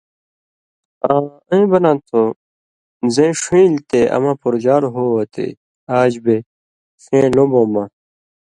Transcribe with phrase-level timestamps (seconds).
[1.11, 2.21] آں اېں بنا تُھو:
[3.15, 5.47] زَیں ݜُون٘یۡلیۡ تے اماں پورژال ہو وتے
[5.99, 6.35] آژ (بے)
[7.03, 7.83] ݜېں لومبؤں مہ